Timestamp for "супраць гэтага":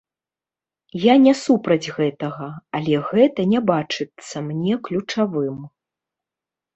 1.45-2.47